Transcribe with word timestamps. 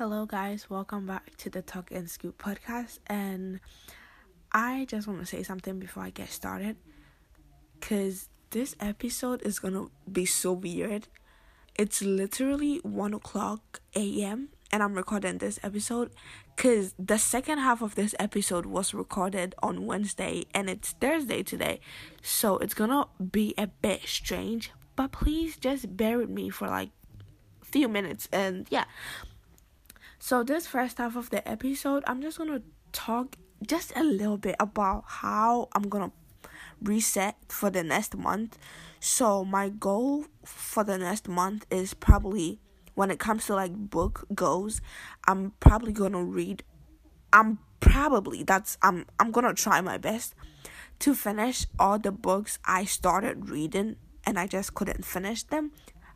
Hello, 0.00 0.24
guys. 0.24 0.70
Welcome 0.70 1.04
back 1.04 1.36
to 1.36 1.50
the 1.50 1.60
Talk 1.60 1.90
and 1.90 2.08
Scoop 2.08 2.42
podcast. 2.42 3.00
And 3.06 3.60
I 4.50 4.86
just 4.88 5.06
want 5.06 5.20
to 5.20 5.26
say 5.26 5.42
something 5.42 5.78
before 5.78 6.02
I 6.02 6.08
get 6.08 6.30
started. 6.30 6.76
Because 7.78 8.30
this 8.48 8.74
episode 8.80 9.42
is 9.42 9.58
going 9.58 9.74
to 9.74 9.90
be 10.10 10.24
so 10.24 10.54
weird. 10.54 11.08
It's 11.78 12.00
literally 12.00 12.78
1 12.78 13.12
o'clock 13.12 13.82
a.m. 13.94 14.48
and 14.72 14.82
I'm 14.82 14.94
recording 14.94 15.36
this 15.36 15.60
episode 15.62 16.12
because 16.56 16.94
the 16.98 17.18
second 17.18 17.58
half 17.58 17.82
of 17.82 17.94
this 17.94 18.14
episode 18.18 18.64
was 18.64 18.94
recorded 18.94 19.54
on 19.62 19.84
Wednesday 19.84 20.46
and 20.54 20.70
it's 20.70 20.92
Thursday 20.92 21.42
today. 21.42 21.78
So 22.22 22.56
it's 22.56 22.72
going 22.72 22.88
to 22.88 23.04
be 23.22 23.52
a 23.58 23.66
bit 23.66 24.06
strange. 24.06 24.72
But 24.96 25.12
please 25.12 25.58
just 25.58 25.94
bear 25.94 26.16
with 26.16 26.30
me 26.30 26.48
for 26.48 26.68
like 26.68 26.88
few 27.62 27.86
minutes 27.86 28.28
and 28.32 28.66
yeah 28.70 28.84
so 30.20 30.44
this 30.44 30.68
first 30.68 30.98
half 30.98 31.16
of 31.16 31.30
the 31.30 31.46
episode 31.48 32.04
i'm 32.06 32.22
just 32.22 32.38
gonna 32.38 32.62
talk 32.92 33.34
just 33.66 33.92
a 33.96 34.04
little 34.04 34.38
bit 34.38 34.54
about 34.60 35.02
how 35.06 35.68
i'm 35.74 35.88
gonna 35.88 36.12
reset 36.82 37.36
for 37.48 37.70
the 37.70 37.82
next 37.82 38.16
month. 38.16 38.58
So 39.00 39.44
my 39.44 39.68
goal 39.68 40.26
for 40.44 40.84
the 40.84 40.98
next 40.98 41.28
month 41.28 41.66
is 41.70 41.94
probably 41.94 42.60
when 42.94 43.10
it 43.10 43.18
comes 43.18 43.46
to 43.46 43.54
like 43.54 43.72
book 43.72 44.26
goes 44.34 44.80
i'm 45.26 45.52
probably 45.60 45.92
gonna 45.92 46.22
read 46.22 46.62
i'm 47.32 47.58
probably 47.78 48.42
that's 48.42 48.76
i'm 48.82 49.06
i'm 49.18 49.30
gonna 49.30 49.54
try 49.54 49.80
my 49.80 49.96
best 49.96 50.34
to 50.98 51.14
finish 51.14 51.66
all 51.78 51.98
the 51.98 52.10
books 52.10 52.58
i 52.64 52.84
started 52.84 53.48
reading 53.48 53.96
and 54.26 54.38
i 54.38 54.46
just 54.46 54.74
couldn't 54.74 55.04
finish 55.04 55.44
them 55.44 55.70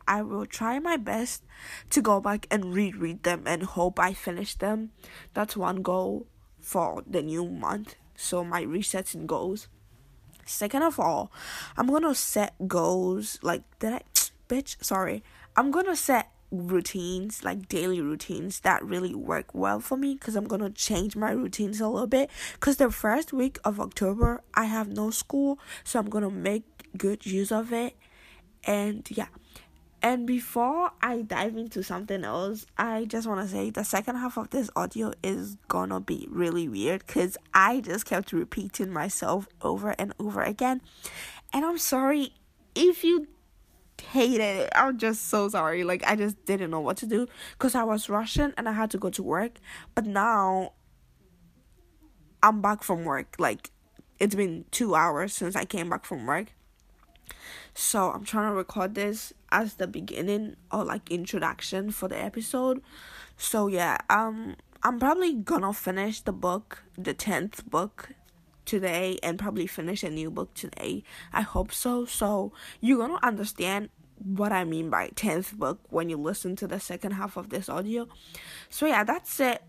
I 0.07 0.21
will 0.21 0.45
try 0.45 0.79
my 0.79 0.97
best 0.97 1.43
to 1.89 2.01
go 2.01 2.19
back 2.19 2.47
and 2.51 2.73
reread 2.73 3.23
them 3.23 3.43
and 3.45 3.63
hope 3.63 3.99
I 3.99 4.13
finish 4.13 4.55
them. 4.55 4.91
That's 5.33 5.57
one 5.57 5.81
goal 5.81 6.27
for 6.59 7.03
the 7.05 7.21
new 7.21 7.47
month. 7.47 7.95
So 8.15 8.43
my 8.43 8.63
resets 8.63 9.13
and 9.13 9.27
goals. 9.27 9.67
Second 10.45 10.83
of 10.83 10.99
all, 10.99 11.31
I'm 11.75 11.87
gonna 11.87 12.15
set 12.15 12.53
goals 12.67 13.39
like 13.41 13.63
that. 13.79 14.31
Bitch, 14.49 14.83
sorry. 14.83 15.23
I'm 15.55 15.71
gonna 15.71 15.95
set 15.95 16.31
routines 16.51 17.43
like 17.43 17.67
daily 17.67 17.99
routines 17.99 18.59
that 18.61 18.83
really 18.83 19.13
work 19.13 19.53
well 19.53 19.79
for 19.79 19.97
me 19.97 20.13
because 20.13 20.35
i'm 20.35 20.47
gonna 20.47 20.69
change 20.69 21.15
my 21.15 21.31
routines 21.31 21.81
a 21.81 21.87
little 21.87 22.07
bit 22.07 22.29
because 22.53 22.77
the 22.77 22.89
first 22.89 23.33
week 23.33 23.57
of 23.65 23.79
october 23.79 24.41
i 24.53 24.65
have 24.65 24.87
no 24.87 25.09
school 25.09 25.59
so 25.83 25.99
i'm 25.99 26.09
gonna 26.09 26.29
make 26.29 26.63
good 26.97 27.25
use 27.25 27.51
of 27.51 27.73
it 27.73 27.95
and 28.63 29.07
yeah 29.09 29.27
and 30.05 30.27
before 30.27 30.91
I 31.01 31.23
dive 31.23 31.57
into 31.57 31.81
something 31.81 32.23
else, 32.23 32.67
I 32.77 33.05
just 33.05 33.25
want 33.25 33.41
to 33.41 33.47
say 33.47 33.71
the 33.71 33.83
second 33.83 34.17
half 34.17 34.37
of 34.37 34.51
this 34.51 34.69
audio 34.75 35.13
is 35.23 35.57
gonna 35.67 35.99
be 35.99 36.27
really 36.29 36.69
weird 36.69 37.07
because 37.07 37.39
I 37.55 37.79
just 37.81 38.05
kept 38.05 38.31
repeating 38.31 38.93
myself 38.93 39.47
over 39.63 39.95
and 39.97 40.13
over 40.19 40.43
again. 40.43 40.81
And 41.51 41.65
I'm 41.65 41.79
sorry 41.79 42.33
if 42.75 43.03
you 43.03 43.27
hated 43.99 44.41
it. 44.41 44.69
I'm 44.75 44.99
just 44.99 45.27
so 45.27 45.49
sorry. 45.49 45.83
Like, 45.83 46.03
I 46.05 46.15
just 46.15 46.45
didn't 46.45 46.69
know 46.69 46.81
what 46.81 46.97
to 46.97 47.07
do 47.07 47.25
because 47.53 47.73
I 47.73 47.83
was 47.83 48.07
rushing 48.07 48.53
and 48.57 48.69
I 48.69 48.73
had 48.73 48.91
to 48.91 48.99
go 48.99 49.09
to 49.09 49.23
work. 49.23 49.53
But 49.95 50.05
now 50.05 50.73
I'm 52.43 52.61
back 52.61 52.83
from 52.83 53.05
work. 53.05 53.37
Like, 53.39 53.71
it's 54.19 54.35
been 54.35 54.65
two 54.69 54.93
hours 54.93 55.33
since 55.33 55.55
I 55.55 55.65
came 55.65 55.89
back 55.89 56.05
from 56.05 56.27
work. 56.27 56.53
So 57.73 58.11
I'm 58.11 58.23
trying 58.23 58.49
to 58.49 58.55
record 58.55 58.95
this 58.95 59.33
as 59.51 59.75
the 59.75 59.87
beginning 59.87 60.55
or 60.71 60.83
like 60.83 61.11
introduction 61.11 61.91
for 61.91 62.07
the 62.07 62.21
episode. 62.21 62.81
So 63.37 63.67
yeah, 63.67 63.97
um 64.09 64.55
I'm 64.83 64.99
probably 64.99 65.33
gonna 65.33 65.73
finish 65.73 66.21
the 66.21 66.31
book, 66.31 66.83
the 66.97 67.13
10th 67.13 67.65
book 67.65 68.09
today 68.65 69.17
and 69.23 69.39
probably 69.39 69.67
finish 69.67 70.03
a 70.03 70.09
new 70.09 70.29
book 70.29 70.53
today. 70.53 71.03
I 71.33 71.41
hope 71.41 71.71
so. 71.71 72.05
So 72.05 72.53
you're 72.81 72.99
gonna 72.99 73.19
understand 73.23 73.89
what 74.23 74.51
I 74.51 74.63
mean 74.63 74.89
by 74.89 75.09
10th 75.09 75.53
book 75.53 75.79
when 75.89 76.09
you 76.09 76.17
listen 76.17 76.55
to 76.57 76.67
the 76.67 76.79
second 76.79 77.11
half 77.11 77.35
of 77.37 77.49
this 77.49 77.67
audio. 77.67 78.07
So 78.69 78.85
yeah, 78.85 79.03
that's 79.03 79.39
it 79.39 79.63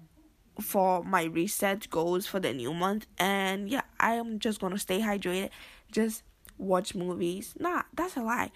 for 0.60 1.02
my 1.02 1.24
reset 1.24 1.88
goals 1.90 2.26
for 2.26 2.40
the 2.40 2.52
new 2.52 2.72
month. 2.72 3.06
And 3.18 3.68
yeah, 3.68 3.82
I 3.98 4.14
am 4.14 4.38
just 4.38 4.60
gonna 4.60 4.78
stay 4.78 5.00
hydrated. 5.00 5.50
Just 5.90 6.22
watch 6.58 6.94
movies. 6.94 7.54
Nah, 7.58 7.82
that's 7.94 8.16
a 8.16 8.22
lie. 8.22 8.50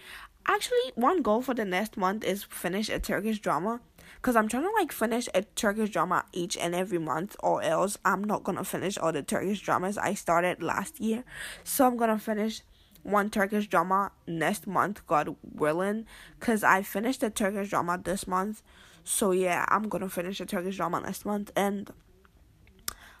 Actually, 0.45 0.91
one 0.95 1.21
goal 1.21 1.41
for 1.41 1.53
the 1.53 1.65
next 1.65 1.97
month 1.97 2.23
is 2.23 2.43
finish 2.43 2.89
a 2.89 2.99
Turkish 2.99 3.39
drama. 3.39 3.79
Cause 4.21 4.35
I'm 4.35 4.47
trying 4.47 4.63
to 4.63 4.71
like 4.71 4.91
finish 4.91 5.27
a 5.33 5.41
Turkish 5.41 5.89
drama 5.89 6.25
each 6.31 6.55
and 6.55 6.75
every 6.75 6.99
month, 6.99 7.35
or 7.41 7.63
else 7.63 7.97
I'm 8.05 8.23
not 8.23 8.43
gonna 8.43 8.63
finish 8.63 8.97
all 8.97 9.11
the 9.11 9.23
Turkish 9.23 9.61
dramas 9.61 9.97
I 9.97 10.13
started 10.13 10.61
last 10.61 10.99
year. 10.99 11.23
So 11.63 11.87
I'm 11.87 11.97
gonna 11.97 12.19
finish 12.19 12.61
one 13.01 13.31
Turkish 13.31 13.67
drama 13.67 14.11
next 14.27 14.67
month, 14.67 15.05
God 15.07 15.35
willing. 15.41 16.05
Cause 16.39 16.63
I 16.63 16.83
finished 16.83 17.21
the 17.21 17.31
Turkish 17.31 17.69
drama 17.71 17.99
this 18.03 18.27
month. 18.27 18.61
So 19.03 19.31
yeah, 19.31 19.65
I'm 19.69 19.89
gonna 19.89 20.09
finish 20.09 20.39
a 20.39 20.45
Turkish 20.45 20.77
drama 20.77 21.01
next 21.01 21.25
month, 21.25 21.51
and 21.55 21.91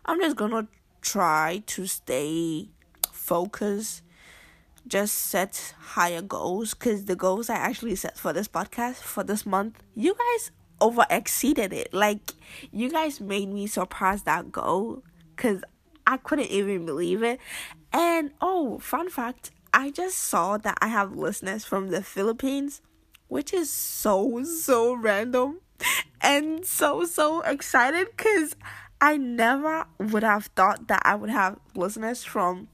I'm 0.05 0.19
just 0.19 0.35
gonna 0.35 0.67
try 1.01 1.63
to 1.65 1.87
stay 1.87 2.69
focused 3.11 4.03
just 4.87 5.15
set 5.15 5.73
higher 5.79 6.21
goals 6.21 6.73
because 6.73 7.05
the 7.05 7.15
goals 7.15 7.49
I 7.49 7.55
actually 7.55 7.95
set 7.95 8.17
for 8.17 8.33
this 8.33 8.47
podcast 8.47 8.95
for 8.95 9.23
this 9.23 9.45
month, 9.45 9.81
you 9.95 10.15
guys 10.15 10.51
over 10.79 11.05
exceeded 11.09 11.71
it. 11.73 11.93
Like, 11.93 12.33
you 12.71 12.89
guys 12.89 13.21
made 13.21 13.49
me 13.49 13.67
surpass 13.67 14.23
that 14.23 14.51
goal 14.51 15.03
because 15.35 15.63
I 16.05 16.17
couldn't 16.17 16.49
even 16.51 16.85
believe 16.85 17.23
it. 17.23 17.39
And 17.93 18.31
oh, 18.41 18.79
fun 18.79 19.09
fact 19.09 19.51
I 19.73 19.89
just 19.89 20.17
saw 20.17 20.57
that 20.57 20.77
I 20.81 20.87
have 20.87 21.15
listeners 21.15 21.63
from 21.63 21.89
the 21.89 22.03
Philippines, 22.03 22.81
which 23.27 23.53
is 23.53 23.71
so, 23.71 24.43
so 24.43 24.93
random 24.93 25.61
and 26.21 26.65
so, 26.65 27.05
so 27.05 27.41
excited 27.41 28.07
because 28.15 28.55
I 28.99 29.17
never 29.17 29.85
would 29.99 30.23
have 30.23 30.47
thought 30.47 30.87
that 30.89 31.01
I 31.05 31.15
would 31.15 31.29
have 31.29 31.57
listeners 31.73 32.23
from 32.23 32.67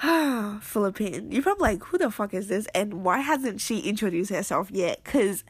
Philippine. 0.62 1.30
You're 1.30 1.42
probably 1.42 1.62
like, 1.62 1.84
who 1.84 1.98
the 1.98 2.10
fuck 2.10 2.32
is 2.32 2.48
this? 2.48 2.66
And 2.74 3.04
why 3.04 3.18
hasn't 3.18 3.60
she 3.60 3.80
introduced 3.80 4.30
herself 4.30 4.70
yet? 4.70 5.02
Because 5.04 5.44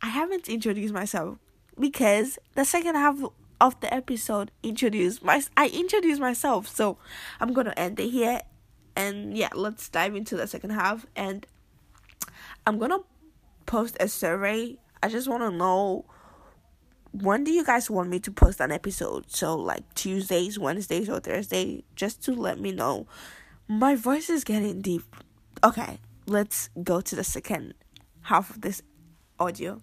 I 0.00 0.08
haven't 0.08 0.48
introduced 0.48 0.94
myself 0.94 1.38
because 1.78 2.38
the 2.54 2.64
second 2.64 2.94
half 2.94 3.18
of 3.60 3.78
the 3.80 3.92
episode 3.92 4.50
introduced 4.62 5.22
my 5.22 5.42
I 5.56 5.68
introduced 5.68 6.20
myself. 6.20 6.66
So 6.68 6.98
I'm 7.40 7.52
gonna 7.52 7.74
end 7.76 8.00
it 8.00 8.08
here. 8.08 8.40
And 8.96 9.36
yeah, 9.36 9.50
let's 9.54 9.88
dive 9.88 10.14
into 10.14 10.36
the 10.36 10.46
second 10.46 10.70
half. 10.70 11.06
And 11.14 11.46
I'm 12.66 12.78
gonna 12.78 13.00
post 13.66 13.96
a 14.00 14.08
survey. 14.08 14.78
I 15.02 15.08
just 15.08 15.28
wanna 15.28 15.50
know 15.50 16.06
when 17.12 17.44
do 17.44 17.52
you 17.52 17.64
guys 17.64 17.90
want 17.90 18.08
me 18.08 18.18
to 18.20 18.30
post 18.30 18.60
an 18.60 18.72
episode? 18.72 19.30
So 19.30 19.56
like 19.56 19.94
Tuesdays, 19.94 20.58
Wednesdays, 20.58 21.08
or 21.10 21.20
Thursday, 21.20 21.84
just 21.94 22.22
to 22.24 22.34
let 22.34 22.58
me 22.58 22.72
know 22.72 23.06
my 23.68 23.94
voice 23.94 24.28
is 24.28 24.44
getting 24.44 24.82
deep. 24.82 25.16
Okay, 25.62 25.98
let's 26.26 26.68
go 26.82 27.00
to 27.00 27.16
the 27.16 27.24
second 27.24 27.74
half 28.22 28.50
of 28.50 28.60
this 28.60 28.82
audio. 29.38 29.80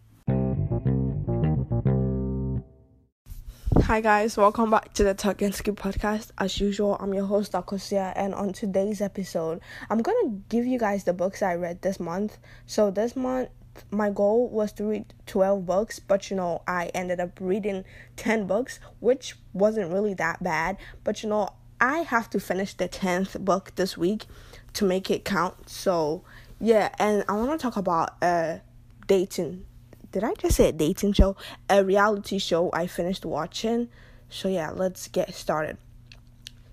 Hi 3.83 3.99
guys, 3.99 4.37
welcome 4.37 4.69
back 4.69 4.93
to 4.93 5.03
the 5.03 5.13
Talk 5.13 5.41
and 5.41 5.53
Scoop 5.53 5.79
podcast. 5.79 6.31
As 6.37 6.59
usual, 6.59 6.95
I'm 6.99 7.13
your 7.13 7.25
host 7.25 7.53
Akosia, 7.53 8.13
and 8.15 8.35
on 8.35 8.53
today's 8.53 9.01
episode, 9.01 9.59
I'm 9.89 10.01
gonna 10.01 10.37
give 10.49 10.65
you 10.65 10.77
guys 10.77 11.03
the 11.03 11.13
books 11.13 11.41
I 11.41 11.55
read 11.55 11.81
this 11.81 11.99
month. 11.99 12.37
So 12.67 12.91
this 12.91 13.15
month, 13.15 13.49
my 13.89 14.11
goal 14.11 14.49
was 14.49 14.71
to 14.73 14.85
read 14.85 15.13
12 15.25 15.65
books, 15.65 15.99
but 15.99 16.29
you 16.29 16.37
know, 16.37 16.61
I 16.67 16.91
ended 16.93 17.19
up 17.19 17.39
reading 17.41 17.83
10 18.15 18.45
books, 18.45 18.79
which 18.99 19.35
wasn't 19.53 19.91
really 19.91 20.13
that 20.15 20.43
bad. 20.43 20.77
But 21.03 21.23
you 21.23 21.29
know, 21.29 21.49
I 21.81 21.99
have 21.99 22.29
to 22.29 22.39
finish 22.39 22.75
the 22.75 22.87
10th 22.87 23.43
book 23.43 23.73
this 23.75 23.97
week 23.97 24.27
to 24.73 24.85
make 24.85 25.09
it 25.09 25.25
count. 25.25 25.67
So, 25.67 26.23
yeah, 26.59 26.89
and 26.99 27.25
I 27.27 27.33
want 27.33 27.51
to 27.51 27.57
talk 27.57 27.75
about 27.75 28.13
a 28.21 28.61
dating. 29.07 29.65
Did 30.11 30.23
I 30.23 30.33
just 30.35 30.57
say 30.57 30.69
a 30.69 30.71
dating 30.71 31.13
show? 31.13 31.35
A 31.69 31.83
reality 31.83 32.37
show 32.37 32.69
I 32.71 32.85
finished 32.85 33.25
watching. 33.25 33.89
So, 34.29 34.47
yeah, 34.47 34.69
let's 34.69 35.07
get 35.07 35.33
started. 35.33 35.77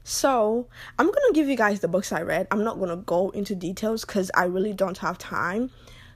So, 0.05 0.69
I'm 0.99 1.07
going 1.07 1.27
to 1.29 1.33
give 1.33 1.49
you 1.49 1.57
guys 1.57 1.81
the 1.81 1.89
books 1.89 2.13
I 2.13 2.21
read. 2.21 2.47
I'm 2.51 2.63
not 2.63 2.77
going 2.77 2.91
to 2.91 2.97
go 2.97 3.31
into 3.31 3.55
details 3.55 4.05
cuz 4.05 4.31
I 4.35 4.45
really 4.45 4.75
don't 4.75 4.99
have 4.99 5.17
time. 5.17 5.71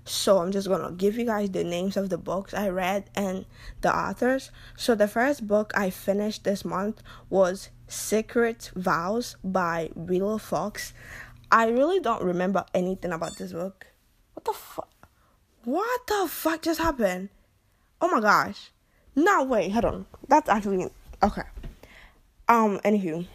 So 0.05 0.39
I'm 0.39 0.50
just 0.50 0.67
gonna 0.67 0.91
give 0.91 1.17
you 1.17 1.27
guys 1.27 1.50
the 1.50 1.62
names 1.62 1.97
of 1.97 2.11
the 2.11 2.19
books 2.19 2.53
I 2.53 2.69
read 2.71 3.09
and 3.15 3.44
the 3.83 3.97
authors. 3.97 4.50
So 4.77 4.94
the 4.97 5.06
first 5.06 5.47
book 5.47 5.73
I 5.77 5.91
finished 5.91 6.43
this 6.43 6.65
month 6.65 7.03
was 7.31 7.71
Secret 7.93 8.71
Vows 8.75 9.37
by 9.44 9.91
Willow 9.94 10.39
Fox. 10.39 10.94
I 11.50 11.69
really 11.69 12.00
don't 12.00 12.23
remember 12.23 12.65
anything 12.73 13.12
about 13.12 13.37
this 13.37 13.53
book. 13.53 13.87
What 14.33 14.44
the 14.47 14.53
fuck? 14.55 14.89
What 15.65 16.06
the 16.06 16.27
fuck 16.29 16.62
just 16.62 16.81
happened? 16.81 17.29
Oh 18.00 18.09
my 18.09 18.21
gosh. 18.21 18.71
No, 19.15 19.44
wait, 19.44 19.73
hold 19.73 19.85
on. 19.85 20.06
That's 20.27 20.49
actually 20.49 20.89
okay. 21.23 21.43
Um, 22.49 22.81
anywho. 22.81 23.27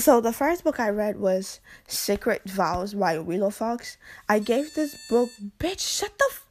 So 0.00 0.20
the 0.20 0.32
first 0.32 0.62
book 0.62 0.78
I 0.78 0.90
read 0.90 1.18
was 1.18 1.60
Secret 1.86 2.42
Vows 2.44 2.92
by 2.92 3.18
Willow 3.18 3.50
Fox. 3.50 3.96
I 4.28 4.38
gave 4.38 4.74
this 4.74 4.96
book, 5.08 5.30
bitch, 5.58 5.80
shut 5.80 6.18
the. 6.18 6.28
F- 6.30 6.46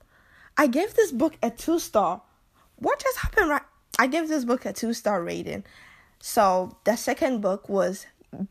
I 0.58 0.66
gave 0.66 0.96
this 0.96 1.12
book 1.12 1.38
a 1.44 1.52
two 1.52 1.78
star. 1.78 2.24
What 2.78 3.00
just 3.00 3.18
happened? 3.20 3.50
Right, 3.50 3.62
I 4.00 4.08
gave 4.08 4.28
this 4.28 4.44
book 4.44 4.66
a 4.66 4.74
two 4.74 4.94
star 4.94 5.24
rating. 5.24 5.64
So 6.20 6.78
the 6.84 6.96
second 6.96 7.42
book 7.42 7.70
was, 7.70 8.06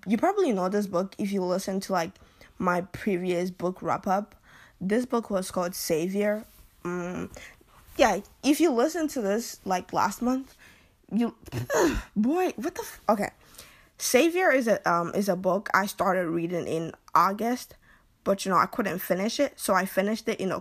you 0.07 0.17
probably 0.17 0.53
know 0.53 0.69
this 0.69 0.87
book 0.87 1.15
if 1.19 1.33
you 1.33 1.43
listen 1.43 1.81
to 1.81 1.93
like 1.93 2.13
my 2.59 2.83
previous 2.83 3.51
book 3.51 3.83
wrap 3.83 4.07
up. 4.07 4.35
This 4.81 5.07
book 5.07 5.31
was 5.31 5.51
called 5.51 5.75
Savior. 5.75 6.45
Um, 6.85 7.31
yeah, 7.97 8.21
if 8.43 8.61
you 8.61 8.71
listen 8.73 9.09
to 9.09 9.21
this 9.21 9.61
like 9.65 9.93
last 9.93 10.23
month, 10.23 10.55
you 11.13 11.35
boy, 12.17 12.53
what 12.57 12.75
the 12.75 12.83
f- 12.83 13.01
okay. 13.09 13.31
Savior 13.99 14.51
is 14.51 14.69
a 14.69 14.87
um 14.91 15.13
is 15.15 15.29
a 15.29 15.37
book 15.37 15.71
I 15.73 15.87
started 15.87 16.29
reading 16.29 16.67
in 16.67 16.93
August, 17.15 17.75
but 18.25 18.45
you 18.45 18.51
know 18.51 18.59
I 18.59 18.67
couldn't 18.67 18.99
finish 18.99 19.41
it, 19.41 19.59
so 19.59 19.73
I 19.75 19.87
finished 19.87 20.29
it 20.29 20.39
in 20.39 20.53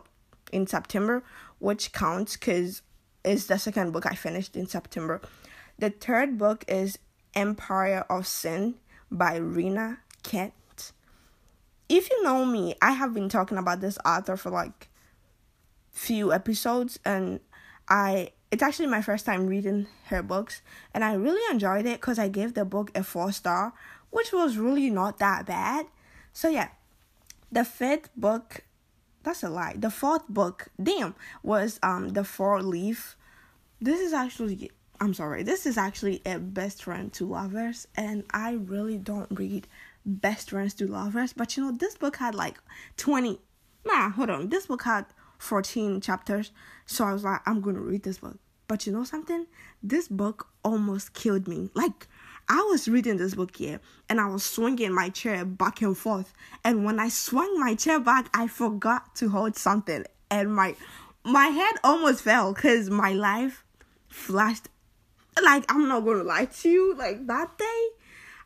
in 0.53 0.67
September, 0.67 1.23
which 1.59 1.91
counts 1.91 2.37
because 2.37 2.81
it's 3.25 3.47
the 3.47 3.57
second 3.57 3.91
book 3.91 4.05
I 4.05 4.15
finished 4.15 4.55
in 4.55 4.67
September. 4.67 5.21
The 5.77 5.89
third 5.89 6.37
book 6.37 6.63
is 6.67 6.99
Empire 7.33 8.05
of 8.09 8.27
Sin 8.27 8.75
by 9.11 9.35
Rina 9.35 9.99
Kent. 10.23 10.93
If 11.89 12.09
you 12.09 12.23
know 12.23 12.45
me, 12.45 12.75
I 12.81 12.91
have 12.91 13.13
been 13.13 13.27
talking 13.27 13.57
about 13.57 13.81
this 13.81 13.97
author 14.05 14.37
for 14.37 14.49
like 14.49 14.89
few 15.91 16.31
episodes 16.31 16.99
and 17.05 17.39
I 17.87 18.31
it's 18.51 18.63
actually 18.63 18.87
my 18.87 19.01
first 19.01 19.25
time 19.25 19.47
reading 19.47 19.87
her 20.05 20.23
books 20.23 20.61
and 20.93 21.03
I 21.03 21.13
really 21.13 21.41
enjoyed 21.51 21.85
it 21.85 21.99
cuz 21.99 22.19
I 22.19 22.29
gave 22.29 22.53
the 22.53 22.65
book 22.65 22.91
a 22.95 23.03
4 23.03 23.33
star, 23.33 23.73
which 24.11 24.31
was 24.31 24.57
really 24.57 24.89
not 24.89 25.19
that 25.19 25.45
bad. 25.45 25.87
So 26.31 26.47
yeah. 26.47 26.69
The 27.51 27.65
fifth 27.65 28.09
book 28.15 28.63
that's 29.23 29.43
a 29.43 29.49
lie. 29.49 29.73
The 29.75 29.89
fourth 29.89 30.27
book, 30.29 30.69
damn, 30.81 31.15
was 31.43 31.79
um 31.83 32.09
The 32.09 32.23
Four 32.23 32.61
Leaf. 32.61 33.17
This 33.81 33.99
is 33.99 34.13
actually 34.13 34.71
I'm 34.99 35.13
sorry. 35.13 35.43
This 35.43 35.65
is 35.65 35.77
actually 35.77 36.21
a 36.25 36.39
best 36.39 36.83
friend 36.83 37.11
to 37.13 37.25
lovers 37.25 37.87
and 37.95 38.23
I 38.31 38.53
really 38.53 38.97
don't 38.97 39.29
read 39.31 39.67
best 40.05 40.51
friends 40.51 40.73
to 40.75 40.87
lovers, 40.87 41.33
but 41.33 41.57
you 41.57 41.63
know 41.63 41.71
this 41.71 41.95
book 41.95 42.17
had 42.17 42.35
like 42.35 42.57
20 42.97 43.39
Nah, 43.85 44.09
hold 44.09 44.29
on. 44.29 44.49
This 44.49 44.65
book 44.65 44.83
had 44.83 45.05
14 45.37 46.01
chapters. 46.01 46.51
So 46.85 47.05
I 47.05 47.13
was 47.13 47.23
like, 47.23 47.41
I'm 47.45 47.61
to 47.61 47.71
read 47.71 48.03
this 48.03 48.17
book. 48.17 48.37
But 48.67 48.87
you 48.87 48.93
know 48.93 49.03
something? 49.03 49.45
This 49.83 50.07
book 50.07 50.47
almost 50.63 51.13
killed 51.13 51.47
me. 51.47 51.69
Like, 51.75 52.07
I 52.49 52.61
was 52.69 52.87
reading 52.87 53.17
this 53.17 53.35
book 53.35 53.55
here 53.55 53.79
and 54.09 54.19
I 54.19 54.27
was 54.27 54.43
swinging 54.43 54.93
my 54.93 55.09
chair 55.09 55.45
back 55.45 55.81
and 55.81 55.95
forth. 55.95 56.33
And 56.63 56.83
when 56.83 56.99
I 56.99 57.09
swung 57.09 57.59
my 57.59 57.75
chair 57.75 57.99
back, 57.99 58.29
I 58.33 58.47
forgot 58.47 59.15
to 59.17 59.29
hold 59.29 59.55
something. 59.55 60.05
And 60.31 60.53
my 60.55 60.75
my 61.23 61.47
head 61.47 61.75
almost 61.83 62.23
fell 62.23 62.53
because 62.53 62.89
my 62.89 63.13
life 63.13 63.63
flashed. 64.07 64.69
Like, 65.43 65.65
I'm 65.69 65.87
not 65.87 66.05
to 66.05 66.23
lie 66.23 66.45
to 66.45 66.69
you. 66.69 66.95
Like, 66.95 67.27
that 67.27 67.57
day, 67.57 67.87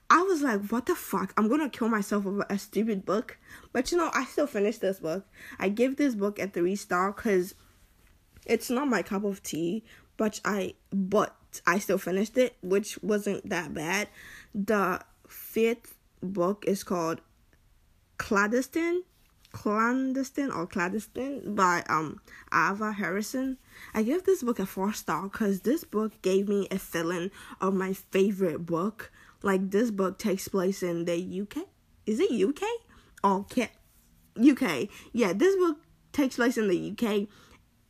I 0.10 0.24
was 0.24 0.42
like, 0.42 0.68
what 0.70 0.88
the 0.88 0.96
fuck? 0.96 1.34
I'm 1.38 1.48
gonna 1.48 1.70
kill 1.70 1.88
myself 1.88 2.26
over 2.26 2.46
a 2.50 2.58
stupid 2.58 3.06
book. 3.06 3.38
But 3.72 3.92
you 3.92 3.98
know, 3.98 4.10
I 4.14 4.26
still 4.26 4.48
finished 4.48 4.82
this 4.82 5.00
book. 5.00 5.26
I 5.60 5.70
give 5.70 5.98
this 5.98 6.16
book 6.16 6.40
a 6.40 6.48
three 6.48 6.76
star 6.76 7.12
because 7.12 7.54
it's 8.46 8.72
not 8.72 8.88
my 8.88 9.04
cup 9.04 9.24
of 9.24 9.44
tea, 9.44 9.84
but 10.18 10.40
I 10.44 10.74
but 10.92 11.36
I 11.68 11.78
still 11.78 12.00
finished 12.00 12.38
it, 12.38 12.56
which 12.64 12.98
wasn't 13.04 13.48
that 13.50 13.74
bad. 13.74 14.10
The 14.56 15.02
fifth 15.28 15.96
book 16.24 16.66
is 16.68 16.84
called 16.84 17.22
Clandestine, 18.18 19.04
Clandestine 19.52 20.52
or 20.52 20.68
Clandestine 20.68 21.56
by 21.56 21.84
um 21.90 22.22
Ava 22.54 22.92
Harrison. 22.92 23.58
I 23.94 24.04
give 24.04 24.24
this 24.24 24.44
book 24.44 24.60
a 24.60 24.66
four 24.66 24.94
star 24.94 25.24
because 25.24 25.62
this 25.62 25.84
book 25.84 26.22
gave 26.22 26.48
me 26.48 26.68
a 26.70 26.80
feeling 26.80 27.32
of 27.60 27.74
my 27.74 27.94
favorite 27.94 28.66
book 28.66 29.12
like 29.42 29.72
this 29.72 29.92
book 29.92 30.20
takes 30.20 30.48
place 30.48 30.84
in 30.84 31.06
the 31.06 31.42
UK. 31.42 31.66
Is 32.06 32.20
it 32.20 32.32
UK? 32.32 32.64
Oh, 33.24 33.46
can 33.50 33.70
UK. 34.40 34.88
Yeah, 35.12 35.34
this 35.34 35.56
book 35.56 35.78
takes 36.12 36.36
place 36.36 36.58
in 36.58 36.68
the 36.68 36.92
UK, 36.92 37.28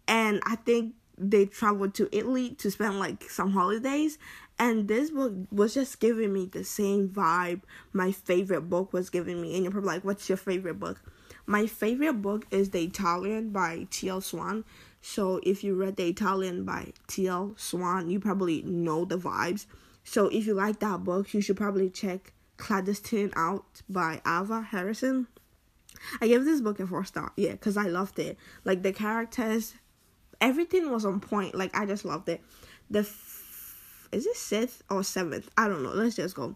and 0.07 0.41
I 0.45 0.56
think 0.56 0.95
they 1.17 1.45
traveled 1.45 1.94
to 1.95 2.09
Italy 2.15 2.51
to 2.56 2.71
spend 2.71 3.00
like 3.00 3.29
some 3.29 3.51
holidays. 3.51 4.17
And 4.57 4.88
this 4.88 5.09
book 5.09 5.33
was 5.51 5.73
just 5.73 6.00
giving 6.00 6.33
me 6.33 6.45
the 6.45 6.65
same 6.65 7.07
vibe 7.09 7.61
my 7.94 8.11
favorite 8.11 8.69
book 8.69 8.91
was 8.91 9.09
giving 9.09 9.41
me. 9.41 9.56
And 9.56 9.63
you're 9.63 9.71
probably 9.71 9.88
like, 9.88 10.03
what's 10.03 10.27
your 10.27 10.38
favorite 10.38 10.79
book? 10.79 11.01
My 11.49 11.65
favorite 11.65 12.21
book 12.21 12.45
is 12.51 12.69
The 12.69 12.83
Italian 12.83 13.49
by 13.49 13.87
T.L. 13.89 14.21
Swan. 14.21 14.65
So 15.01 15.39
if 15.41 15.63
you 15.63 15.73
read 15.73 15.95
The 15.95 16.07
Italian 16.07 16.63
by 16.63 16.93
T.L. 17.07 17.55
Swan, 17.57 18.07
you 18.07 18.19
probably 18.19 18.61
know 18.61 19.03
the 19.03 19.17
vibes. 19.17 19.65
So 20.03 20.27
if 20.27 20.45
you 20.45 20.53
like 20.53 20.77
that 20.81 21.03
book, 21.03 21.33
you 21.33 21.41
should 21.41 21.57
probably 21.57 21.89
check 21.89 22.33
Clandestine 22.57 23.33
out 23.35 23.81
by 23.89 24.21
Ava 24.27 24.61
Harrison. 24.61 25.25
I 26.21 26.27
gave 26.27 26.45
this 26.45 26.61
book 26.61 26.79
a 26.79 26.85
four 26.85 27.03
star, 27.03 27.31
yeah, 27.35 27.53
because 27.53 27.77
I 27.77 27.87
loved 27.87 28.19
it. 28.19 28.37
Like 28.63 28.83
the 28.83 28.93
characters, 28.93 29.73
everything 30.39 30.91
was 30.91 31.03
on 31.03 31.19
point. 31.19 31.55
Like 31.55 31.75
I 31.75 31.87
just 31.87 32.05
loved 32.05 32.29
it. 32.29 32.41
The 32.91 32.99
f- 32.99 34.07
is 34.11 34.27
it 34.27 34.35
sixth 34.35 34.83
or 34.87 35.03
seventh? 35.03 35.49
I 35.57 35.67
don't 35.67 35.81
know. 35.81 35.93
Let's 35.93 36.15
just 36.15 36.35
go. 36.35 36.55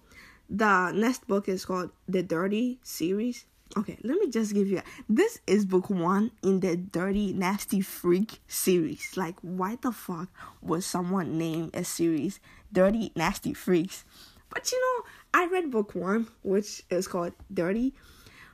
The 0.52 0.92
next 0.92 1.28
book 1.28 1.50
is 1.50 1.66
called 1.66 1.90
The 2.08 2.22
Dirty 2.22 2.78
Series. 2.84 3.46
Okay, 3.76 3.98
let 4.04 4.20
me 4.20 4.30
just 4.30 4.54
give 4.54 4.68
you. 4.68 4.78
A, 4.80 4.84
this 5.10 5.40
is 5.48 5.66
book 5.66 5.90
one 5.90 6.32
in 6.44 6.60
the 6.60 6.78
Dirty 6.78 7.34
Nasty 7.34 7.82
Freak 7.82 8.40
series. 8.48 9.18
Like, 9.18 9.36
why 9.42 9.78
the 9.82 9.92
fuck 9.92 10.28
would 10.62 10.84
someone 10.84 11.40
name 11.40 11.72
a 11.74 11.84
series 11.84 12.40
Dirty 12.72 13.12
Nasty 13.16 13.54
Freaks? 13.54 14.06
But 14.50 14.72
you 14.72 14.80
know, 14.80 15.06
I 15.34 15.48
read 15.48 15.72
book 15.72 15.96
one, 15.96 16.28
which 16.44 16.84
is 16.92 17.08
called 17.08 17.34
Dirty. 17.52 17.96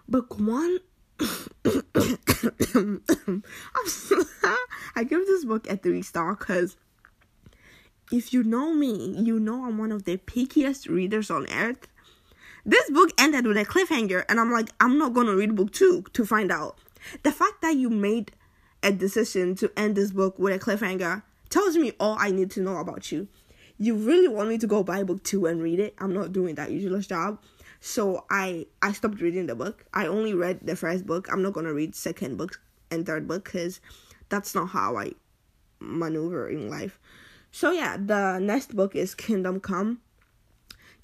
Book 0.08 0.40
one. 0.40 0.80
I 4.96 5.04
give 5.04 5.26
this 5.28 5.44
book 5.44 5.68
a 5.70 5.76
three 5.76 6.02
star 6.02 6.36
because 6.36 6.78
if 8.10 8.34
you 8.34 8.44
know 8.44 8.74
me, 8.74 9.16
you 9.20 9.38
know 9.40 9.66
I'm 9.66 9.78
one 9.78 9.92
of 9.92 10.06
the 10.06 10.16
pickiest 10.16 10.88
readers 10.88 11.30
on 11.30 11.46
earth. 11.52 11.88
This 12.70 12.88
book 12.92 13.10
ended 13.18 13.48
with 13.48 13.58
a 13.58 13.66
cliffhanger, 13.66 14.26
and 14.30 14.40
I'm 14.40 14.52
like, 14.52 14.70
I'm 14.80 15.00
not 15.00 15.16
gonna 15.16 15.36
read 15.36 15.56
book 15.56 15.72
two 15.72 16.04
to 16.14 16.24
find 16.24 16.52
out. 16.52 16.78
The 17.24 17.32
fact 17.32 17.64
that 17.64 17.76
you 17.76 17.90
made 17.90 18.34
a 18.84 18.92
decision 18.92 19.56
to 19.56 19.72
end 19.76 19.96
this 19.96 20.12
book 20.12 20.38
with 20.38 20.54
a 20.54 20.64
cliffhanger 20.64 21.24
tells 21.50 21.78
me 21.78 21.94
all 22.00 22.16
I 22.20 22.30
need 22.30 22.52
to 22.52 22.62
know 22.62 22.78
about 22.78 23.12
you. 23.12 23.28
You 23.80 23.96
really 23.96 24.28
want 24.28 24.50
me 24.50 24.60
to 24.60 24.68
go 24.68 24.84
buy 24.84 25.02
book 25.02 25.24
two 25.24 25.48
and 25.48 25.64
read 25.64 25.80
it? 25.80 25.96
I'm 25.98 26.14
not 26.14 26.32
doing 26.32 26.54
that 26.56 26.70
useless 26.70 27.08
job. 27.08 27.42
So 27.80 28.26
I 28.30 28.68
I 28.84 28.92
stopped 28.92 29.20
reading 29.20 29.48
the 29.48 29.56
book. 29.56 29.86
I 29.92 30.06
only 30.06 30.36
read 30.36 30.60
the 30.62 30.76
first 30.76 31.08
book. 31.08 31.28
I'm 31.32 31.42
not 31.42 31.54
gonna 31.54 31.74
read 31.74 31.96
second 31.96 32.38
book 32.38 32.62
and 32.92 33.04
third 33.04 33.28
book 33.28 33.46
because 33.46 33.82
that's 34.30 34.54
not 34.54 34.68
how 34.68 34.96
I 34.96 35.14
maneuver 35.80 36.48
in 36.48 36.70
life. 36.70 37.00
So 37.52 37.72
yeah, 37.72 37.98
the 37.98 38.38
next 38.38 38.76
book 38.76 38.96
is 38.96 39.16
Kingdom 39.16 39.60
Come. 39.60 40.02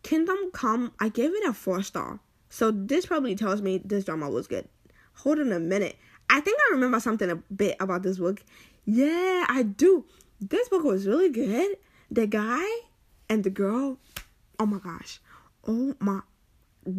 Kingdom 0.06 0.52
Come, 0.54 0.92
I 1.00 1.10
gave 1.10 1.34
it 1.34 1.44
a 1.48 1.52
four 1.52 1.82
star. 1.82 2.20
So 2.48 2.70
this 2.70 3.08
probably 3.08 3.34
tells 3.34 3.60
me 3.64 3.82
this 3.84 4.06
drama 4.06 4.30
was 4.30 4.46
good. 4.46 4.70
Hold 5.16 5.40
on 5.40 5.52
a 5.52 5.60
minute. 5.60 5.98
I 6.30 6.42
think 6.42 6.60
I 6.60 6.74
remember 6.74 7.00
something 7.00 7.28
a 7.28 7.38
bit 7.38 7.76
about 7.80 8.04
this 8.04 8.20
book. 8.20 8.44
Yeah, 8.86 9.46
I 9.50 9.64
do. 9.64 10.06
This 10.40 10.70
book 10.70 10.84
was 10.84 11.08
really 11.08 11.30
good. 11.30 11.78
The 12.12 12.28
guy 12.28 12.64
and 13.30 13.44
the 13.44 13.50
girl, 13.50 13.98
oh 14.60 14.68
my 14.68 14.78
gosh. 14.78 15.20
Oh 15.68 15.96
my 16.00 16.20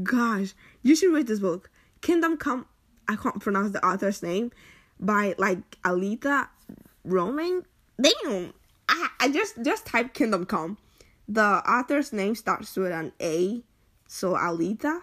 gosh. 0.03 0.55
You 0.83 0.97
should 0.97 1.15
read 1.15 1.29
this 1.29 1.39
book. 1.39 1.71
Kingdom 2.01 2.37
Come, 2.37 2.67
I 3.07 3.15
can't 3.15 3.41
pronounce 3.41 3.71
the 3.71 3.87
author's 3.87 4.21
name, 4.21 4.51
by 4.99 5.37
like 5.39 5.81
Alita 5.83 6.49
Roman. 7.05 7.63
Damn. 8.03 8.53
I, 8.89 9.09
I 9.21 9.29
just 9.29 9.63
just 9.63 9.87
type 9.87 10.13
Kingdom 10.13 10.45
Come 10.45 10.79
the 11.28 11.42
author's 11.42 12.12
name 12.12 12.35
starts 12.35 12.76
with 12.76 12.92
an 12.92 13.12
A, 13.21 13.62
so 14.06 14.35
Alita. 14.35 15.00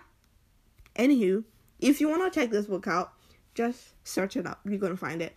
Anywho, 0.96 1.44
if 1.80 2.00
you 2.00 2.10
want 2.10 2.32
to 2.32 2.40
check 2.40 2.50
this 2.50 2.68
book 2.68 2.88
out, 2.88 3.14
just 3.56 3.94
search 4.04 4.38
it 4.38 4.46
up. 4.46 4.60
You're 4.66 4.80
gonna 4.80 4.98
find 4.98 5.22
it. 5.22 5.36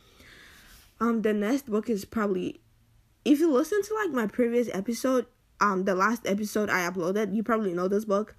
Um, 1.01 1.23
the 1.23 1.33
next 1.33 1.67
book 1.67 1.91
is 1.91 2.05
probably, 2.05 2.61
if 3.25 3.41
you 3.41 3.51
listen 3.51 3.83
to 3.83 3.95
like 3.95 4.11
my 4.11 4.27
previous 4.27 4.69
episode, 4.73 5.27
um, 5.61 5.85
the 5.85 5.95
last 5.95 6.27
episode 6.27 6.71
I 6.71 6.89
uploaded, 6.89 7.35
you 7.35 7.43
probably 7.43 7.73
know 7.73 7.89
this 7.89 8.05
book. 8.05 8.37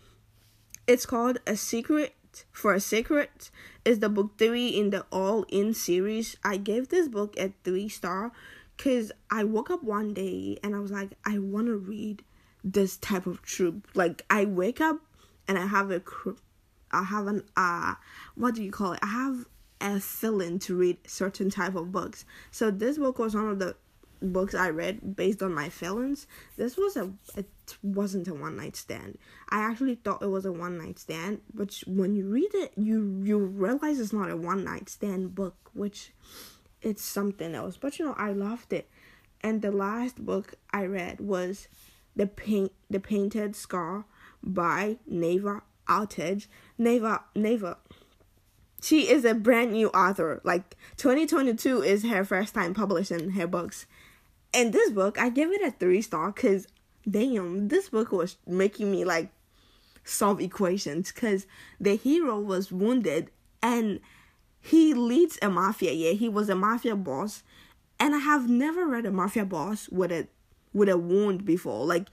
It's 0.88 1.06
called 1.06 1.40
A 1.46 1.56
Secret 1.56 2.16
for 2.52 2.74
a 2.74 2.80
Secret. 2.80 3.52
It's 3.84 4.00
the 4.00 4.10
book 4.10 4.38
three 4.38 4.70
in 4.70 4.92
the 4.92 5.06
All 5.12 5.44
In 5.50 5.74
series. 5.74 6.38
I 6.44 6.58
gave 6.58 6.90
this 6.90 7.08
book 7.08 7.36
a 7.38 7.54
three 7.64 7.90
star 7.90 8.32
Cause 8.78 9.12
I 9.32 9.44
woke 9.44 9.72
up 9.72 9.84
one 9.84 10.14
day 10.14 10.60
and 10.64 10.76
I 10.76 10.80
was 10.80 10.92
like, 10.92 11.10
I 11.26 11.40
want 11.40 11.66
to 11.68 11.76
read 11.76 12.24
this 12.64 12.98
type 12.98 13.28
of 13.28 13.42
troop. 13.42 13.88
Like 13.94 14.24
I 14.30 14.46
wake 14.46 14.82
up 14.82 14.98
and 15.48 15.58
I 15.58 15.68
have 15.68 15.92
a, 15.92 16.02
I 16.92 17.04
have 17.04 17.28
an 17.28 17.44
uh, 17.56 17.96
what 18.36 18.56
do 18.56 18.64
you 18.64 18.72
call 18.72 18.94
it? 18.94 19.00
I 19.02 19.08
have 19.08 19.46
a 19.80 20.00
feeling 20.00 20.60
to 20.60 20.76
read 20.76 20.98
certain 21.08 21.50
type 21.50 21.76
of 21.76 21.92
books. 21.92 22.26
So 22.52 22.72
this 22.72 22.98
book 22.98 23.20
was 23.20 23.36
one 23.36 23.50
of 23.50 23.60
the 23.60 23.76
books 24.22 24.56
I 24.56 24.70
read 24.70 25.16
based 25.16 25.44
on 25.44 25.54
my 25.54 25.70
feelings. 25.70 26.28
This 26.58 26.78
was 26.78 26.98
a 26.98 27.12
it 27.36 27.48
wasn't 27.84 28.28
a 28.28 28.34
one 28.34 28.58
night 28.58 28.76
stand. 28.76 29.18
I 29.50 29.60
actually 29.60 29.96
thought 29.96 30.22
it 30.22 30.28
was 30.28 30.46
a 30.46 30.52
one 30.52 30.78
night 30.78 31.00
stand, 31.00 31.42
but 31.54 31.82
when 31.86 32.16
you 32.16 32.28
read 32.28 32.54
it, 32.54 32.74
you 32.76 33.22
you 33.24 33.38
realize 33.38 34.00
it's 34.00 34.14
not 34.14 34.32
a 34.32 34.38
one 34.38 34.64
night 34.64 34.90
stand 34.90 35.36
book, 35.36 35.56
which 35.74 36.12
it's 36.82 37.04
something 37.04 37.54
else. 37.54 37.78
But 37.78 38.00
you 38.00 38.06
know, 38.06 38.16
I 38.18 38.32
loved 38.32 38.74
it. 38.74 38.90
And 39.42 39.62
the 39.62 39.72
last 39.72 40.24
book 40.24 40.56
I 40.74 40.86
read 40.86 41.20
was 41.20 41.68
the 42.18 42.28
paint 42.28 42.74
the 42.90 43.00
painted 43.00 43.56
scar 43.56 44.04
by 44.44 44.98
Neva 45.08 45.62
Altaj. 45.88 46.48
Neva 46.78 47.24
Neva 47.34 47.78
she 48.82 49.10
is 49.10 49.26
a 49.26 49.34
brand 49.34 49.72
new 49.72 49.90
author. 49.90 50.42
Like 50.44 50.76
2022 50.98 51.82
is 51.82 52.04
her 52.06 52.24
first 52.24 52.54
time 52.54 52.74
publishing 52.74 53.32
her 53.32 53.48
books. 53.48 53.86
And 54.54 54.72
this 54.72 54.92
book, 54.92 55.20
I 55.20 55.30
give 55.30 55.52
it 55.52 55.62
a 55.62 55.72
three 55.72 56.02
star 56.02 56.32
because 56.32 56.68
damn, 57.10 57.68
this 57.68 57.90
book 57.90 58.12
was 58.12 58.38
making 58.46 58.92
me 58.92 59.06
like 59.06 59.30
solve 60.04 60.40
equations 60.40 61.12
because 61.12 61.46
the 61.80 61.96
hero 61.96 62.40
was 62.40 62.72
wounded 62.72 63.30
and 63.62 64.00
he 64.60 64.94
leads 64.94 65.38
a 65.42 65.50
mafia. 65.50 65.92
Yeah, 65.92 66.12
he 66.12 66.30
was 66.30 66.50
a 66.50 66.56
mafia 66.56 66.96
boss, 66.96 67.44
and 68.00 68.14
I 68.14 68.20
have 68.20 68.50
never 68.50 68.86
read 68.86 69.06
a 69.06 69.12
mafia 69.12 69.46
boss 69.46 69.88
with 69.90 70.12
a 70.12 70.28
with 70.74 70.90
a 70.90 70.98
wound 70.98 71.46
before. 71.46 71.86
Like, 71.86 72.10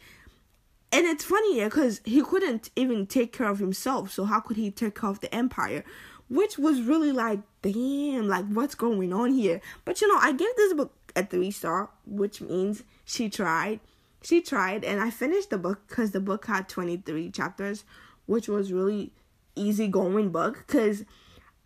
and 0.93 1.07
it's 1.07 1.25
funny 1.25 1.63
because 1.65 2.01
he 2.05 2.23
couldn't 2.23 2.71
even 2.77 3.07
take 3.07 3.33
care 3.33 3.49
of 3.49 3.59
himself. 3.59 4.13
So 4.13 4.25
how 4.25 4.41
could 4.41 4.57
he 4.57 4.71
take 4.71 5.01
care 5.01 5.11
of 5.11 5.21
the 5.21 5.35
empire? 5.35 5.85
Which 6.29 6.59
was 6.59 6.81
really 6.81 7.13
like, 7.13 7.41
damn, 7.63 8.29
like 8.29 8.47
what's 8.47 8.75
going 8.75 9.13
on 9.13 9.33
here? 9.33 9.61
But 9.85 10.01
you 10.01 10.09
know, 10.09 10.19
I 10.21 10.33
gave 10.33 10.55
this 10.57 10.73
book 10.73 10.93
a 11.17 11.25
three 11.25 11.51
star, 11.51 11.91
which 12.07 12.41
means 12.41 12.83
she 13.05 13.29
tried. 13.29 13.81
She 14.23 14.41
tried, 14.41 14.85
and 14.85 15.01
I 15.01 15.11
finished 15.11 15.51
the 15.51 15.59
book 15.59 15.83
because 15.87 16.13
the 16.13 16.21
book 16.21 16.47
had 16.47 16.69
twenty 16.69 16.97
three 16.97 17.31
chapters, 17.31 17.85
which 18.27 18.49
was 18.49 18.73
really 18.73 19.13
easy 19.57 19.87
going 19.89 20.31
book 20.31 20.65
because 20.67 21.05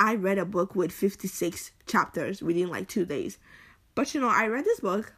I 0.00 0.14
read 0.14 0.38
a 0.38 0.45
book 0.45 0.75
with 0.76 0.92
56 0.92 1.73
chapters 1.87 2.42
within 2.42 2.68
like 2.68 2.88
two 2.88 3.04
days. 3.04 3.38
But 3.95 4.14
you 4.14 4.21
know, 4.21 4.28
I 4.28 4.47
read 4.47 4.64
this 4.64 4.80
book. 4.80 5.14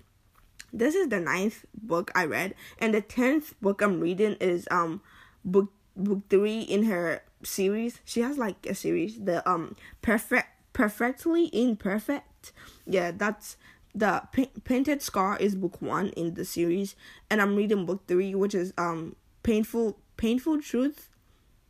This 0.73 0.95
is 0.95 1.09
the 1.09 1.21
ninth 1.21 1.65
book 1.75 2.11
I 2.15 2.25
read, 2.25 2.55
and 2.79 2.95
the 2.95 3.01
tenth 3.01 3.55
book 3.61 3.83
I'm 3.83 4.01
reading 4.01 4.37
is 4.41 4.69
um 4.71 5.03
book 5.45 5.73
book 5.97 6.21
three 6.31 6.61
in 6.61 6.85
her 6.85 7.23
series. 7.43 8.01
She 8.05 8.21
has 8.21 8.39
like 8.39 8.67
a 8.67 8.75
series, 8.75 9.19
the 9.19 9.49
um 9.49 9.77
perfect 10.03 10.49
perfectly 10.73 11.51
imperfect. 11.53 12.53
Yeah, 12.87 13.11
that's 13.11 13.57
the 13.95 14.23
painted 14.65 15.03
scar 15.03 15.37
is 15.39 15.55
book 15.57 15.83
one 15.83 16.11
in 16.11 16.35
the 16.35 16.45
series, 16.45 16.95
and 17.29 17.43
I'm 17.43 17.57
reading 17.57 17.87
book 17.87 18.07
three, 18.07 18.35
which 18.35 18.55
is 18.55 18.73
um 18.79 19.17
painful 19.43 19.99
painful 20.17 20.61
truth. 20.61 21.09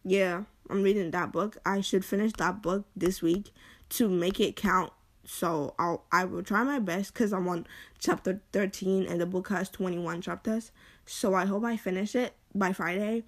Yeah, 0.05 0.45
I'm 0.69 0.83
reading 0.83 1.11
that 1.13 1.33
book. 1.33 1.59
I 1.65 1.81
should 1.81 2.05
finish 2.05 2.33
that 2.35 2.63
book 2.63 2.85
this 2.95 3.23
week 3.23 3.51
to 3.91 4.09
make 4.09 4.41
it 4.41 4.57
count. 4.57 4.93
So 5.25 5.75
I'll 5.79 6.05
I 6.11 6.25
will 6.25 6.43
try 6.43 6.63
my 6.65 6.79
best 6.79 7.13
because 7.13 7.33
I'm 7.33 7.49
on 7.49 7.67
chapter 7.99 8.41
13 8.53 9.07
and 9.07 9.21
the 9.21 9.27
book 9.27 9.49
has 9.49 9.69
21 9.69 10.23
chapters. 10.23 10.73
So 11.07 11.35
I 11.35 11.45
hope 11.45 11.65
I 11.65 11.77
finish 11.77 12.15
it 12.15 12.35
by 12.55 12.73
Friday. 12.73 13.25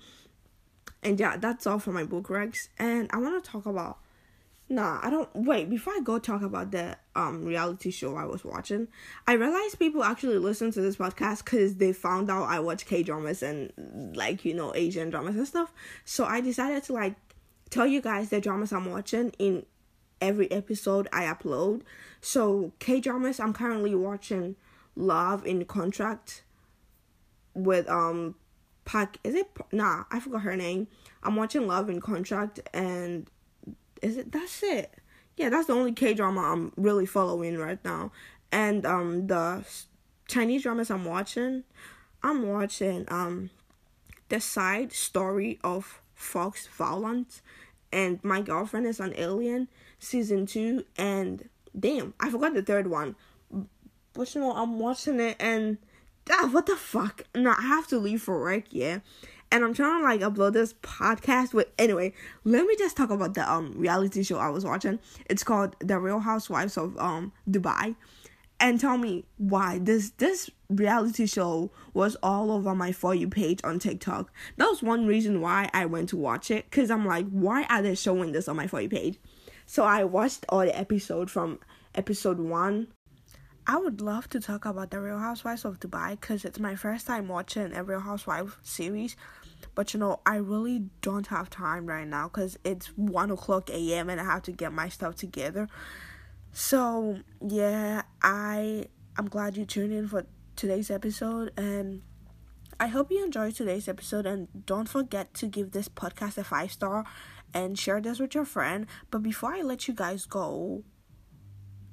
And 1.02 1.18
yeah, 1.18 1.36
that's 1.36 1.66
all 1.66 1.78
for 1.78 1.92
my 1.92 2.04
book 2.04 2.28
recs. 2.28 2.68
And 2.78 3.10
I 3.12 3.18
want 3.18 3.42
to 3.42 3.50
talk 3.50 3.66
about 3.66 3.98
Nah, 4.72 5.00
I 5.02 5.10
don't 5.10 5.28
wait, 5.34 5.68
before 5.68 5.92
I 5.92 6.00
go 6.00 6.18
talk 6.18 6.40
about 6.40 6.70
the 6.70 6.96
um 7.14 7.44
reality 7.44 7.90
show 7.90 8.16
I 8.16 8.24
was 8.24 8.42
watching, 8.42 8.88
I 9.26 9.34
realized 9.34 9.78
people 9.78 10.02
actually 10.02 10.38
listen 10.38 10.70
to 10.72 10.80
this 10.80 10.96
podcast 10.96 11.44
cuz 11.44 11.74
they 11.74 11.92
found 11.92 12.30
out 12.30 12.44
I 12.44 12.58
watch 12.60 12.86
K-dramas 12.86 13.42
and 13.42 13.70
like, 14.16 14.46
you 14.46 14.54
know, 14.54 14.74
Asian 14.74 15.10
dramas 15.10 15.36
and 15.36 15.46
stuff. 15.46 15.74
So 16.06 16.24
I 16.24 16.40
decided 16.40 16.84
to 16.84 16.94
like 16.94 17.16
tell 17.68 17.86
you 17.86 18.00
guys 18.00 18.30
the 18.30 18.40
dramas 18.40 18.72
I'm 18.72 18.86
watching 18.90 19.34
in 19.38 19.66
every 20.22 20.50
episode 20.50 21.08
I 21.12 21.24
upload. 21.24 21.82
So 22.22 22.72
K 22.78 23.00
dramas, 23.00 23.40
I'm 23.40 23.52
currently 23.52 23.94
watching 23.94 24.56
Love 24.96 25.44
in 25.44 25.64
Contract 25.66 26.44
with 27.52 27.88
um 27.90 28.36
Park. 28.84 29.18
Is 29.24 29.34
it 29.34 29.48
nah? 29.72 30.04
I 30.10 30.20
forgot 30.20 30.42
her 30.42 30.56
name. 30.56 30.86
I'm 31.22 31.36
watching 31.36 31.66
Love 31.66 31.90
in 31.90 32.00
Contract 32.00 32.60
and 32.72 33.28
is 34.00 34.16
it 34.16 34.32
that's 34.32 34.62
it? 34.62 34.94
Yeah, 35.36 35.50
that's 35.50 35.66
the 35.66 35.74
only 35.74 35.92
K 35.92 36.14
drama 36.14 36.40
I'm 36.40 36.72
really 36.76 37.06
following 37.06 37.58
right 37.58 37.84
now. 37.84 38.12
And 38.50 38.86
um 38.86 39.26
the 39.26 39.64
Chinese 40.28 40.62
dramas 40.62 40.90
I'm 40.90 41.04
watching, 41.04 41.64
I'm 42.22 42.48
watching 42.48 43.04
um 43.08 43.50
the 44.28 44.40
side 44.40 44.92
story 44.92 45.58
of 45.64 46.00
Fox 46.14 46.66
Volant 46.68 47.42
and 47.92 48.22
My 48.22 48.40
Girlfriend 48.40 48.86
is 48.86 49.00
an 49.00 49.14
Alien 49.16 49.68
season 49.98 50.46
two 50.46 50.84
and 50.96 51.48
damn, 51.78 52.14
I 52.20 52.30
forgot 52.30 52.54
the 52.54 52.62
third 52.62 52.86
one. 52.88 53.16
But 54.14 54.34
you 54.34 54.40
know, 54.40 54.52
I'm 54.52 54.78
watching 54.78 55.20
it 55.20 55.36
and 55.40 55.78
ah, 56.30 56.48
what 56.50 56.66
the 56.66 56.76
fuck? 56.76 57.22
No, 57.34 57.54
I 57.56 57.62
have 57.62 57.86
to 57.88 57.98
leave 57.98 58.22
for 58.22 58.40
work, 58.40 58.64
yeah. 58.70 59.00
And 59.50 59.62
I'm 59.64 59.74
trying 59.74 60.00
to 60.00 60.04
like 60.04 60.20
upload 60.20 60.54
this 60.54 60.72
podcast 60.82 61.52
with 61.52 61.68
anyway, 61.78 62.14
let 62.44 62.66
me 62.66 62.74
just 62.76 62.96
talk 62.96 63.10
about 63.10 63.34
the 63.34 63.50
um 63.50 63.74
reality 63.76 64.22
show 64.22 64.38
I 64.38 64.48
was 64.48 64.64
watching. 64.64 64.98
It's 65.26 65.44
called 65.44 65.76
The 65.80 65.98
Real 65.98 66.20
Housewives 66.20 66.76
of 66.76 66.96
um 66.98 67.32
Dubai 67.48 67.96
and 68.62 68.80
tell 68.80 68.96
me 68.96 69.24
why 69.36 69.78
this 69.78 70.10
this 70.18 70.48
reality 70.70 71.26
show 71.26 71.70
was 71.92 72.16
all 72.22 72.50
over 72.50 72.74
my 72.74 72.92
for 72.92 73.14
you 73.14 73.28
page 73.28 73.60
on 73.64 73.78
TikTok. 73.78 74.32
That 74.56 74.66
was 74.66 74.82
one 74.82 75.04
reason 75.06 75.42
why 75.42 75.68
I 75.74 75.84
went 75.84 76.08
to 76.10 76.16
watch 76.16 76.50
it 76.50 76.70
cuz 76.70 76.90
I'm 76.90 77.04
like 77.04 77.28
why 77.28 77.64
are 77.64 77.82
they 77.82 77.96
showing 77.96 78.32
this 78.32 78.48
on 78.48 78.56
my 78.56 78.68
for 78.68 78.80
you 78.80 78.88
page? 78.88 79.18
So 79.66 79.84
I 79.84 80.04
watched 80.04 80.46
all 80.48 80.60
the 80.60 80.78
episode 80.78 81.30
from 81.30 81.58
episode 81.94 82.38
1 82.38 82.86
I 83.64 83.76
would 83.76 84.00
love 84.00 84.28
to 84.30 84.40
talk 84.40 84.64
about 84.64 84.90
the 84.90 85.00
Real 85.00 85.18
Housewives 85.18 85.64
of 85.64 85.78
Dubai 85.78 86.20
because 86.20 86.44
it's 86.44 86.58
my 86.58 86.74
first 86.74 87.06
time 87.06 87.28
watching 87.28 87.72
a 87.72 87.84
Real 87.84 88.00
Housewives 88.00 88.54
series. 88.62 89.14
But 89.76 89.94
you 89.94 90.00
know, 90.00 90.20
I 90.26 90.36
really 90.36 90.86
don't 91.00 91.28
have 91.28 91.48
time 91.48 91.86
right 91.86 92.06
now 92.06 92.26
because 92.26 92.58
it's 92.64 92.86
1 92.96 93.30
o'clock 93.30 93.70
a.m. 93.70 94.10
and 94.10 94.20
I 94.20 94.24
have 94.24 94.42
to 94.42 94.52
get 94.52 94.72
my 94.72 94.88
stuff 94.88 95.14
together. 95.14 95.68
So 96.52 97.20
yeah, 97.40 98.02
I 98.22 98.86
I'm 99.16 99.28
glad 99.28 99.56
you 99.56 99.64
tuned 99.64 99.92
in 99.92 100.06
for 100.06 100.26
today's 100.54 100.90
episode 100.90 101.52
and 101.56 102.02
I 102.78 102.88
hope 102.88 103.10
you 103.10 103.24
enjoyed 103.24 103.54
today's 103.54 103.88
episode 103.88 104.26
and 104.26 104.48
don't 104.66 104.88
forget 104.88 105.32
to 105.34 105.46
give 105.46 105.72
this 105.72 105.88
podcast 105.88 106.36
a 106.36 106.44
five 106.44 106.72
star 106.72 107.04
and 107.54 107.78
share 107.78 108.00
this 108.02 108.20
with 108.20 108.34
your 108.34 108.44
friend. 108.44 108.86
But 109.10 109.22
before 109.22 109.54
I 109.54 109.62
let 109.62 109.88
you 109.88 109.94
guys 109.94 110.26
go, 110.26 110.84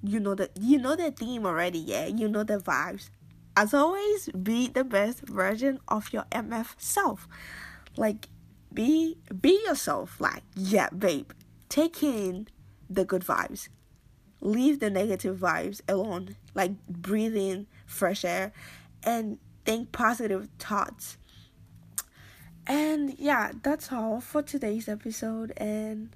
you 0.04 0.20
know 0.20 0.36
that 0.36 0.52
you 0.60 0.78
know 0.78 0.96
the 0.96 1.12
theme 1.12 1.46
already, 1.46 1.80
yeah. 1.80 2.08
You 2.08 2.28
know 2.28 2.44
the 2.44 2.58
vibes. 2.58 3.12
As 3.56 3.74
always, 3.74 4.30
be 4.30 4.68
the 4.68 4.84
best 4.84 5.22
version 5.22 5.80
of 5.88 6.12
your 6.12 6.26
MF 6.32 6.76
self. 6.78 7.30
Like 7.96 8.28
be 8.74 9.18
be 9.42 9.62
yourself. 9.66 10.20
Like, 10.20 10.44
yeah, 10.54 10.90
babe. 10.90 11.32
Take 11.70 12.04
in 12.04 12.48
the 12.90 13.06
good 13.06 13.24
vibes 13.24 13.70
leave 14.42 14.80
the 14.80 14.90
negative 14.90 15.38
vibes 15.38 15.82
alone 15.88 16.36
like 16.54 16.72
breathe 16.88 17.36
in 17.36 17.68
fresh 17.86 18.24
air 18.24 18.52
and 19.04 19.38
think 19.66 19.92
positive 19.92 20.48
thoughts. 20.58 21.18
And 22.68 23.18
yeah 23.18 23.52
that's 23.64 23.92
all 23.92 24.22
for 24.22 24.42
today's 24.42 24.88
episode 24.88 25.54
and 25.58 26.16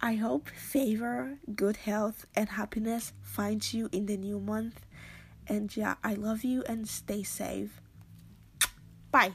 i 0.00 0.14
hope 0.16 0.48
favor 0.50 1.38
good 1.54 1.78
health 1.78 2.26
and 2.34 2.50
happiness 2.50 3.12
finds 3.22 3.72
you 3.72 3.88
in 3.92 4.06
the 4.06 4.16
new 4.16 4.38
month. 4.38 4.84
And 5.46 5.74
yeah 5.76 5.94
i 6.04 6.14
love 6.14 6.44
you 6.44 6.62
and 6.66 6.88
stay 6.88 7.22
safe. 7.22 7.80
Bye 9.10 9.32